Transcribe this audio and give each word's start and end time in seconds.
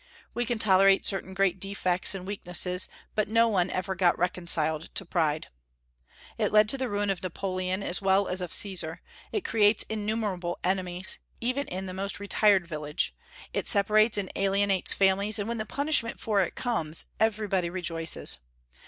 We 0.33 0.45
can 0.47 0.57
tolerate 0.57 1.05
certain 1.05 1.35
great 1.35 1.59
defects 1.59 2.15
and 2.15 2.25
weaknesses, 2.25 2.89
but 3.13 3.27
no 3.27 3.47
one 3.47 3.69
ever 3.69 3.93
got 3.93 4.17
reconciled 4.17 4.89
to 4.95 5.05
pride. 5.05 5.49
It 6.39 6.51
led 6.51 6.67
to 6.69 6.77
the 6.79 6.89
ruin 6.89 7.11
of 7.11 7.21
Napoleon, 7.21 7.83
as 7.83 8.01
well 8.01 8.27
as 8.27 8.41
of 8.41 8.51
Caesar; 8.51 9.03
it 9.31 9.45
creates 9.45 9.83
innumerable 9.89 10.57
enemies, 10.63 11.19
even 11.39 11.67
in 11.67 11.85
the 11.85 11.93
most 11.93 12.19
retired 12.19 12.65
village; 12.67 13.13
it 13.53 13.67
separates 13.67 14.17
and 14.17 14.31
alienates 14.35 14.91
families; 14.91 15.37
and 15.37 15.47
when 15.47 15.59
the 15.59 15.67
punishment 15.67 16.19
for 16.19 16.41
it 16.41 16.55
comes, 16.55 17.05
everybody 17.19 17.69
rejoices. 17.69 18.39